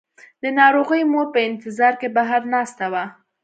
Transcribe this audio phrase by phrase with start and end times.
[0.43, 3.03] د ناروغې مور په انتظار کې بهر ناسته وه.